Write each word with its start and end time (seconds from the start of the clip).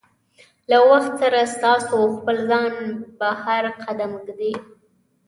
له 0.69 0.77
وخت 0.89 1.13
سره 1.21 1.41
ستاسو 1.55 1.97
خپل 2.15 2.37
ځان 2.49 2.73
بهر 3.19 3.63
قدم 3.83 4.11
ږدي. 4.25 4.53